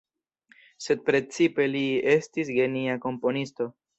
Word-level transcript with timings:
Sed 0.85 1.03
precipe 1.09 1.69
li 1.75 1.83
estis 2.15 2.51
genia 2.57 2.99
komponisto. 3.07 3.71